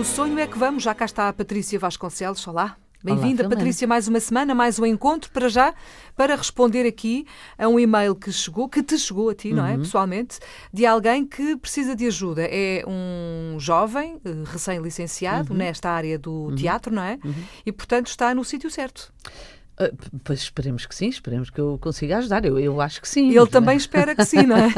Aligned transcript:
No 0.00 0.06
Sonho 0.06 0.38
é 0.38 0.46
que 0.46 0.58
vamos, 0.58 0.82
já 0.82 0.94
cá 0.94 1.04
está 1.04 1.28
a 1.28 1.32
Patrícia 1.32 1.78
Vasconcelos. 1.78 2.48
Olá. 2.48 2.74
Bem-vinda, 3.04 3.46
Patrícia, 3.46 3.86
mais 3.86 4.08
uma 4.08 4.18
semana, 4.18 4.54
mais 4.54 4.78
um 4.78 4.86
encontro 4.86 5.30
para 5.30 5.46
já, 5.46 5.74
para 6.16 6.34
responder 6.36 6.86
aqui 6.86 7.26
a 7.58 7.68
um 7.68 7.78
e-mail 7.78 8.14
que 8.14 8.32
chegou, 8.32 8.66
que 8.66 8.82
te 8.82 8.96
chegou 8.96 9.28
a 9.28 9.34
ti, 9.34 9.50
uhum. 9.50 9.56
não 9.56 9.66
é? 9.66 9.72
Uhum. 9.72 9.80
Pessoalmente, 9.80 10.38
de 10.72 10.86
alguém 10.86 11.26
que 11.26 11.54
precisa 11.54 11.94
de 11.94 12.06
ajuda. 12.06 12.48
É 12.50 12.82
um 12.88 13.60
jovem, 13.60 14.18
eh, 14.24 14.30
recém-licenciado, 14.46 15.52
uhum. 15.52 15.58
nesta 15.58 15.90
área 15.90 16.18
do 16.18 16.32
uhum. 16.32 16.54
teatro, 16.54 16.94
não 16.94 17.02
é? 17.02 17.18
Uhum. 17.22 17.34
E, 17.66 17.70
portanto, 17.70 18.06
está 18.06 18.34
no 18.34 18.42
sítio 18.42 18.70
certo. 18.70 19.12
Uh, 19.80 20.20
pois 20.22 20.40
esperemos 20.40 20.84
que 20.84 20.94
sim, 20.94 21.08
esperemos 21.08 21.48
que 21.48 21.58
eu 21.58 21.78
consiga 21.80 22.18
ajudar. 22.18 22.44
Eu, 22.44 22.58
eu 22.58 22.80
acho 22.80 23.00
que 23.00 23.08
sim. 23.08 23.30
Ele 23.30 23.46
também 23.46 23.76
espera 23.76 24.14
que 24.14 24.24
sim, 24.24 24.42
não 24.42 24.56
é? 24.56 24.68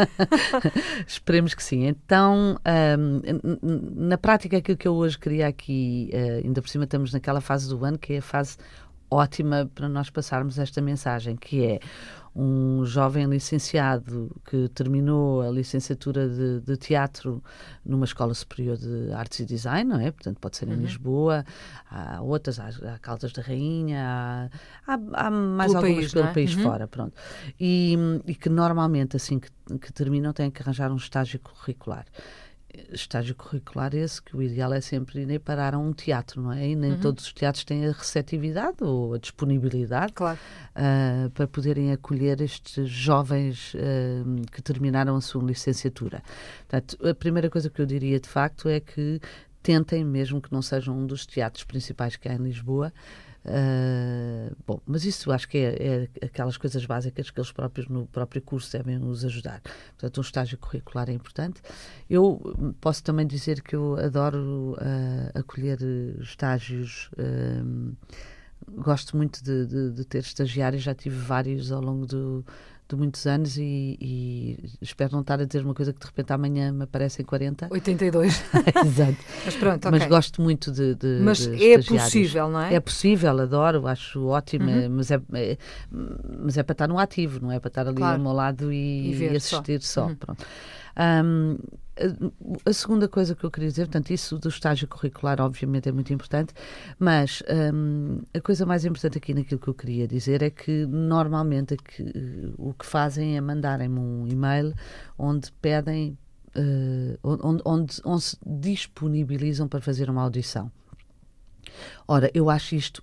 esperemos 1.06 1.54
que 1.54 1.62
sim. 1.62 1.86
Então, 1.86 2.56
um, 2.98 4.06
na 4.08 4.16
prática, 4.16 4.58
aquilo 4.58 4.76
que 4.76 4.86
eu 4.86 4.94
hoje 4.94 5.18
queria 5.18 5.48
aqui, 5.48 6.10
uh, 6.12 6.44
ainda 6.44 6.62
por 6.62 6.68
cima 6.68 6.84
estamos 6.84 7.12
naquela 7.12 7.40
fase 7.40 7.68
do 7.68 7.84
ano 7.84 7.98
que 7.98 8.14
é 8.14 8.18
a 8.18 8.22
fase 8.22 8.56
ótima 9.10 9.70
para 9.74 9.88
nós 9.88 10.08
passarmos 10.08 10.58
esta 10.58 10.80
mensagem, 10.80 11.36
que 11.36 11.64
é 11.64 11.80
um 12.34 12.84
jovem 12.86 13.26
licenciado 13.26 14.34
que 14.44 14.68
terminou 14.70 15.42
a 15.42 15.50
licenciatura 15.50 16.28
de, 16.28 16.60
de, 16.60 16.76
teatro 16.78 17.42
numa 17.84 18.06
escola 18.06 18.32
superior 18.32 18.78
de 18.78 19.12
artes 19.12 19.40
e 19.40 19.44
design, 19.44 19.90
não 19.90 20.00
é? 20.00 20.10
Portanto, 20.10 20.38
pode 20.40 20.56
ser 20.56 20.68
em 20.68 20.72
uhum. 20.72 20.80
Lisboa, 20.80 21.44
há 21.90 22.22
outras, 22.22 22.58
há, 22.58 22.68
há 22.94 22.98
Caldas 22.98 23.32
da 23.32 23.42
Rainha, 23.42 24.02
há, 24.86 24.94
há, 24.94 25.26
há 25.26 25.30
mais 25.30 25.72
pelo 25.72 25.84
algumas 25.84 25.98
país, 25.98 26.12
pelo 26.12 26.26
é? 26.26 26.32
país 26.32 26.54
uhum. 26.54 26.62
fora, 26.62 26.88
pronto. 26.88 27.14
E, 27.60 27.96
e, 28.26 28.34
que 28.34 28.48
normalmente, 28.48 29.16
assim 29.16 29.38
que, 29.38 29.50
que 29.78 29.92
terminam, 29.92 30.32
têm 30.32 30.50
que 30.50 30.62
arranjar 30.62 30.90
um 30.90 30.96
estágio 30.96 31.38
curricular 31.38 32.06
estágio 32.92 33.34
curricular 33.34 33.94
esse, 33.94 34.20
que 34.22 34.36
o 34.36 34.42
ideal 34.42 34.72
é 34.72 34.80
sempre 34.80 35.22
ir 35.22 35.38
parar 35.38 35.74
a 35.74 35.78
um 35.78 35.92
teatro, 35.92 36.40
não 36.40 36.52
é? 36.52 36.68
E 36.68 36.76
nem 36.76 36.92
uhum. 36.92 37.00
todos 37.00 37.24
os 37.24 37.32
teatros 37.32 37.64
têm 37.64 37.86
a 37.86 37.92
receptividade 37.92 38.76
ou 38.80 39.14
a 39.14 39.18
disponibilidade 39.18 40.12
claro. 40.12 40.38
uh, 40.76 41.30
para 41.30 41.46
poderem 41.46 41.92
acolher 41.92 42.40
estes 42.40 42.88
jovens 42.88 43.74
uh, 43.74 44.46
que 44.50 44.62
terminaram 44.62 45.16
a 45.16 45.20
sua 45.20 45.42
licenciatura. 45.42 46.22
Portanto, 46.68 46.98
a 47.06 47.14
primeira 47.14 47.50
coisa 47.50 47.68
que 47.68 47.80
eu 47.80 47.86
diria 47.86 48.18
de 48.18 48.28
facto 48.28 48.68
é 48.68 48.80
que 48.80 49.20
tentem, 49.62 50.04
mesmo 50.04 50.40
que 50.40 50.52
não 50.52 50.60
sejam 50.60 50.98
um 50.98 51.06
dos 51.06 51.24
teatros 51.24 51.64
principais 51.64 52.16
que 52.16 52.28
há 52.28 52.34
em 52.34 52.38
Lisboa, 52.38 52.92
Uh, 53.44 54.54
bom, 54.64 54.80
mas 54.86 55.04
isso 55.04 55.32
acho 55.32 55.48
que 55.48 55.58
é, 55.58 56.08
é, 56.20 56.26
aquelas 56.26 56.56
coisas 56.56 56.84
básicas 56.86 57.30
que 57.30 57.40
eles 57.40 57.50
próprios 57.50 57.88
no 57.88 58.06
próprio 58.06 58.40
curso 58.40 58.70
devem 58.72 58.98
nos 58.98 59.24
ajudar. 59.24 59.60
Portanto, 59.90 60.18
um 60.18 60.20
estágio 60.20 60.58
curricular 60.58 61.08
é 61.10 61.12
importante. 61.12 61.60
Eu 62.08 62.74
posso 62.80 63.02
também 63.02 63.26
dizer 63.26 63.60
que 63.62 63.74
eu 63.74 63.96
adoro 63.96 64.76
uh, 64.78 65.38
acolher 65.38 65.78
estágios. 66.20 67.10
Uh, 67.12 67.96
gosto 68.80 69.16
muito 69.16 69.42
de, 69.42 69.66
de, 69.66 69.90
de, 69.90 70.04
ter 70.04 70.20
estagiários, 70.20 70.82
já 70.82 70.94
tive 70.94 71.16
vários 71.16 71.72
ao 71.72 71.80
longo 71.80 72.06
do, 72.06 72.44
de 72.88 72.96
muitos 72.96 73.26
anos 73.26 73.56
e, 73.56 73.96
e, 74.00 74.58
espero 74.80 75.12
não 75.12 75.20
estar 75.20 75.40
a 75.40 75.44
dizer 75.44 75.64
uma 75.64 75.74
coisa 75.74 75.92
que 75.92 76.00
de 76.00 76.06
repente 76.06 76.32
amanhã 76.32 76.72
me 76.72 76.84
aparecem 76.84 77.24
40. 77.24 77.68
82. 77.70 78.44
Exato. 78.84 79.16
Mas 79.44 79.56
pronto, 79.56 79.90
Mas 79.90 80.06
gosto 80.06 80.42
muito 80.42 80.70
de, 80.70 80.94
de 80.94 81.20
Mas 81.22 81.38
de 81.38 81.72
é 81.72 81.80
possível, 81.80 82.48
não 82.50 82.60
é? 82.60 82.74
É 82.74 82.80
possível, 82.80 83.40
adoro, 83.40 83.86
acho 83.86 84.26
ótimo, 84.26 84.70
uhum. 84.70 84.90
mas, 84.90 85.10
é, 85.10 85.20
é, 85.32 85.56
mas 85.90 86.58
é 86.58 86.62
para 86.62 86.72
estar 86.72 86.88
no 86.88 86.98
ativo, 86.98 87.40
não 87.40 87.50
é 87.50 87.58
para 87.58 87.68
estar 87.68 87.86
ali 87.86 87.96
claro. 87.96 88.16
ao 88.16 88.22
meu 88.22 88.32
lado 88.32 88.72
e, 88.72 89.12
e, 89.12 89.16
e 89.16 89.36
assistir 89.36 89.80
só. 89.82 90.02
só. 90.02 90.08
Uhum. 90.08 90.16
Pronto. 90.16 90.46
Um, 90.98 91.56
a 92.64 92.72
segunda 92.72 93.06
coisa 93.06 93.34
que 93.34 93.44
eu 93.44 93.50
queria 93.50 93.68
dizer, 93.68 93.84
portanto, 93.84 94.10
isso 94.10 94.38
do 94.38 94.48
estágio 94.48 94.88
curricular, 94.88 95.40
obviamente, 95.40 95.88
é 95.88 95.92
muito 95.92 96.12
importante, 96.12 96.54
mas 96.98 97.42
a 98.34 98.40
coisa 98.40 98.64
mais 98.64 98.84
importante 98.84 99.18
aqui 99.18 99.34
naquilo 99.34 99.60
que 99.60 99.68
eu 99.68 99.74
queria 99.74 100.08
dizer 100.08 100.42
é 100.42 100.48
que 100.48 100.86
normalmente 100.86 101.76
que, 101.76 102.54
o 102.56 102.72
que 102.72 102.86
fazem 102.86 103.36
é 103.36 103.40
mandarem-me 103.40 103.98
um 103.98 104.26
e-mail 104.26 104.74
onde 105.18 105.52
pedem, 105.60 106.16
uh, 106.56 107.18
onde, 107.22 107.62
onde, 107.64 108.00
onde 108.04 108.22
se 108.22 108.38
disponibilizam 108.44 109.68
para 109.68 109.80
fazer 109.80 110.08
uma 110.08 110.22
audição. 110.22 110.72
Ora, 112.08 112.30
eu 112.32 112.48
acho 112.48 112.74
isto 112.74 113.02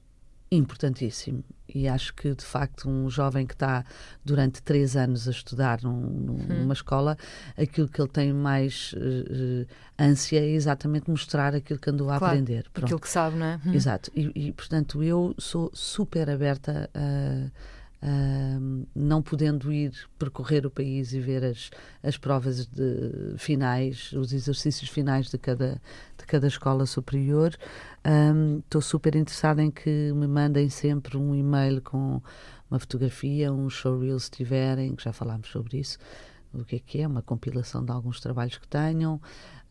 importantíssimo 0.51 1.43
e 1.67 1.87
acho 1.87 2.13
que 2.15 2.33
de 2.33 2.43
facto 2.43 2.89
um 2.89 3.09
jovem 3.09 3.45
que 3.45 3.53
está 3.53 3.85
durante 4.25 4.61
três 4.63 4.95
anos 4.95 5.27
a 5.27 5.31
estudar 5.31 5.81
num, 5.83 5.91
hum. 5.91 6.45
numa 6.47 6.73
escola 6.73 7.15
aquilo 7.55 7.87
que 7.87 8.01
ele 8.01 8.09
tem 8.09 8.33
mais 8.33 8.93
uh, 8.93 9.67
ânsia 9.97 10.39
é 10.39 10.49
exatamente 10.49 11.09
mostrar 11.09 11.53
aquilo 11.53 11.79
que 11.79 11.89
andou 11.89 12.09
a 12.09 12.17
claro, 12.17 12.33
aprender 12.33 12.65
Pronto. 12.73 12.85
aquilo 12.85 12.99
que 12.99 13.09
sabe, 13.09 13.35
não 13.37 13.45
é? 13.45 13.59
Hum. 13.65 13.73
Exato 13.73 14.11
e, 14.15 14.31
e, 14.47 14.51
portanto 14.51 15.03
eu 15.03 15.35
sou 15.37 15.69
super 15.73 16.29
aberta 16.29 16.89
a 16.93 17.51
Uh, 18.01 18.87
não 18.95 19.21
podendo 19.21 19.73
ir 19.73 19.91
percorrer 20.17 20.65
o 20.65 20.71
país 20.71 21.11
e 21.11 21.19
ver 21.19 21.43
as, 21.43 21.69
as 22.01 22.17
provas 22.17 22.65
de, 22.65 23.35
finais, 23.37 24.13
os 24.13 24.31
exercícios 24.31 24.89
finais 24.89 25.29
de 25.29 25.37
cada, 25.37 25.81
de 26.17 26.25
cada 26.25 26.47
escola 26.47 26.85
superior, 26.85 27.57
estou 28.63 28.79
um, 28.79 28.81
super 28.81 29.15
interessada 29.15 29.61
em 29.61 29.69
que 29.69 30.13
me 30.13 30.27
mandem 30.27 30.69
sempre 30.69 31.17
um 31.17 31.35
e-mail 31.35 31.81
com 31.81 32.21
uma 32.71 32.79
fotografia, 32.79 33.51
um 33.51 33.69
showreel 33.69 34.19
se 34.19 34.31
tiverem, 34.31 34.95
que 34.95 35.03
já 35.03 35.11
falámos 35.11 35.49
sobre 35.49 35.79
isso, 35.79 35.97
o 36.53 36.63
que 36.63 36.77
é 36.77 36.79
que 36.79 37.01
é, 37.01 37.07
uma 37.07 37.21
compilação 37.21 37.83
de 37.83 37.91
alguns 37.91 38.19
trabalhos 38.19 38.57
que 38.57 38.67
tenham, 38.67 39.21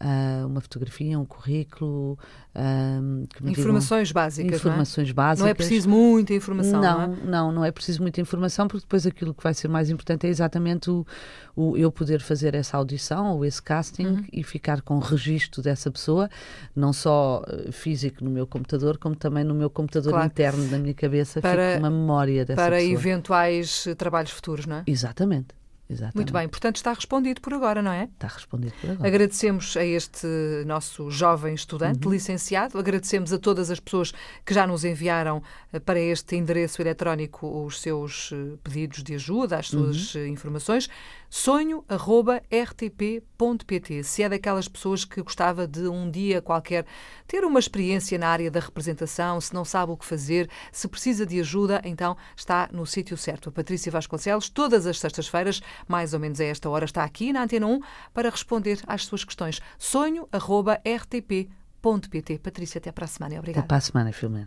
uh, 0.00 0.47
uma 0.47 0.61
fotografia, 0.61 1.19
um 1.19 1.25
currículo. 1.25 2.19
Uh, 2.55 3.28
informações 3.49 4.09
digam, 4.09 4.22
básicas. 4.22 4.61
Informações 4.61 5.09
não 5.09 5.11
é? 5.11 5.15
básicas. 5.15 5.44
Não 5.44 5.49
é 5.49 5.55
preciso 5.55 5.89
muita 5.89 6.34
informação. 6.34 6.81
Não, 6.81 6.99
não 6.99 7.15
é? 7.15 7.16
não, 7.25 7.53
não, 7.53 7.65
é 7.65 7.71
preciso 7.71 8.03
muita 8.03 8.21
informação, 8.21 8.66
porque 8.69 8.84
depois 8.84 9.06
aquilo 9.06 9.34
que 9.34 9.43
vai 9.43 9.55
ser 9.55 9.69
mais 9.69 9.91
importante 9.91 10.27
é 10.27 10.31
exatamente 10.31 10.91
o, 10.91 11.06
o 11.55 11.77
eu 11.77 11.91
poder 11.91 12.21
fazer 12.21 12.55
essa 12.55 12.77
audição 12.77 13.37
ou 13.37 13.45
esse 13.45 13.62
casting 13.62 14.06
uhum. 14.06 14.25
e 14.33 14.43
ficar 14.43 14.83
com 14.83 14.99
registro 14.99 15.62
dessa 15.62 15.91
pessoa, 15.91 16.28
não 16.75 16.93
só 16.93 17.43
eh, 17.47 17.72
físico 17.72 18.25
no 18.25 18.31
meu 18.31 18.47
computador, 18.47 18.99
como 18.99 19.15
também 19.15 19.45
no 19.45 19.55
meu 19.55 19.71
computador 19.71 20.12
claro. 20.12 20.27
interno 20.27 20.66
da 20.69 20.78
minha 20.78 20.95
cabeça, 20.95 21.41
para, 21.41 21.72
fica 21.72 21.78
uma 21.78 21.91
memória 21.91 22.45
dessa 22.45 22.56
para 22.56 22.77
pessoa. 22.77 22.93
Para 22.93 23.00
eventuais 23.00 23.89
trabalhos 23.97 24.31
futuros, 24.31 24.66
não 24.66 24.77
é? 24.77 24.83
Exatamente. 24.87 25.58
Exatamente. 25.91 26.16
Muito 26.16 26.32
bem, 26.32 26.49
portanto 26.49 26.76
está 26.76 26.93
respondido 26.93 27.41
por 27.41 27.54
agora, 27.54 27.81
não 27.81 27.91
é? 27.91 28.04
Está 28.04 28.28
respondido 28.28 28.75
por 28.81 28.91
agora. 28.91 29.09
Agradecemos 29.09 29.76
a 29.76 29.84
este 29.84 30.26
nosso 30.66 31.10
jovem 31.10 31.54
estudante, 31.54 32.06
uhum. 32.06 32.12
licenciado, 32.12 32.78
agradecemos 32.78 33.32
a 33.32 33.38
todas 33.38 33.71
as 33.71 33.81
pessoas 33.81 34.12
que 34.44 34.53
já 34.53 34.66
nos 34.66 34.84
enviaram 34.84 35.43
eh, 35.72 35.81
para 35.81 35.98
este 35.98 36.37
endereço 36.37 36.82
eletrónico 36.82 37.65
os 37.65 37.81
seus 37.81 38.31
eh, 38.32 38.59
pedidos 38.62 39.03
de 39.03 39.15
ajuda, 39.15 39.56
as 39.59 39.69
suas 39.69 40.15
uhum. 40.15 40.22
Eh, 40.22 40.28
informações 40.28 40.91
sonho.rtp.pt. 41.31 42.43
Se 44.03 44.22
é 44.22 44.28
daquelas 44.28 44.69
pessoas 44.69 45.04
que 45.04 45.21
gostava 45.22 45.66
de 45.66 45.87
um 45.87 46.10
dia 46.10 46.41
qualquer 46.41 46.87
ter 47.27 47.44
uma 47.44 47.59
experiência 47.59 48.16
na 48.19 48.28
área 48.28 48.50
da 48.50 48.60
representação, 48.60 49.38
se 49.41 49.53
não 49.53 49.65
sabe 49.65 49.93
o 49.93 49.97
que 49.97 50.04
fazer, 50.06 50.48
se 50.72 50.88
precisa 50.88 51.27
de 51.27 51.38
ajuda, 51.41 51.81
então 51.84 52.16
está 52.34 52.69
no 52.72 52.87
sítio 52.87 53.16
certo. 53.16 53.50
A 53.50 53.53
Patrícia 53.53 53.93
Vasconcelos, 53.93 54.48
todas 54.48 54.87
as 54.87 54.98
sextas-feiras, 54.98 55.60
mais 55.87 56.15
ou 56.15 56.21
menos 56.21 56.41
a 56.41 56.44
esta 56.44 56.69
hora, 56.69 56.84
está 56.84 57.05
aqui 57.05 57.33
na 57.33 57.43
Antena 57.43 57.66
1 57.66 57.81
para 58.12 58.31
responder 58.31 58.81
às 58.87 59.05
suas 59.05 59.25
questões. 59.25 59.61
sonho.rtp.pt. 59.78 61.48
Patrícia, 62.39 62.78
até 62.78 62.92
para 62.92 63.04
a 63.04 63.09
semana. 63.09 63.39
Obrigada. 63.39 63.60
Até 63.60 63.69
para 63.69 63.77
a 63.78 63.80
semana, 63.80 64.13
Filomena. 64.13 64.47